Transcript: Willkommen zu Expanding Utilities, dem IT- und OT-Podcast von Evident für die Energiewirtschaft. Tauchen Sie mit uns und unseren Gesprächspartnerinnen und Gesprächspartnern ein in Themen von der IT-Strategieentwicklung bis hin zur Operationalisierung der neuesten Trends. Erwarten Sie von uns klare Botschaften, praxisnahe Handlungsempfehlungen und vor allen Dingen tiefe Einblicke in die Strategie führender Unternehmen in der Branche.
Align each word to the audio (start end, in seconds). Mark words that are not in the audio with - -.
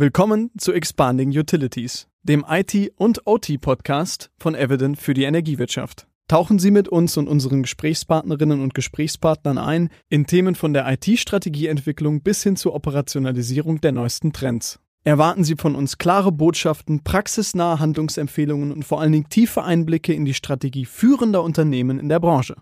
Willkommen 0.00 0.52
zu 0.56 0.72
Expanding 0.72 1.36
Utilities, 1.36 2.06
dem 2.22 2.44
IT- 2.48 2.92
und 2.98 3.26
OT-Podcast 3.26 4.30
von 4.38 4.54
Evident 4.54 4.96
für 4.96 5.12
die 5.12 5.24
Energiewirtschaft. 5.24 6.06
Tauchen 6.28 6.60
Sie 6.60 6.70
mit 6.70 6.88
uns 6.88 7.16
und 7.16 7.26
unseren 7.26 7.62
Gesprächspartnerinnen 7.62 8.60
und 8.60 8.74
Gesprächspartnern 8.74 9.58
ein 9.58 9.90
in 10.08 10.28
Themen 10.28 10.54
von 10.54 10.72
der 10.72 10.88
IT-Strategieentwicklung 10.88 12.22
bis 12.22 12.44
hin 12.44 12.54
zur 12.54 12.76
Operationalisierung 12.76 13.80
der 13.80 13.90
neuesten 13.90 14.32
Trends. 14.32 14.78
Erwarten 15.02 15.42
Sie 15.42 15.56
von 15.56 15.74
uns 15.74 15.98
klare 15.98 16.30
Botschaften, 16.30 17.02
praxisnahe 17.02 17.80
Handlungsempfehlungen 17.80 18.70
und 18.70 18.84
vor 18.84 19.00
allen 19.00 19.10
Dingen 19.10 19.28
tiefe 19.28 19.64
Einblicke 19.64 20.12
in 20.12 20.24
die 20.24 20.34
Strategie 20.34 20.84
führender 20.84 21.42
Unternehmen 21.42 21.98
in 21.98 22.08
der 22.08 22.20
Branche. 22.20 22.54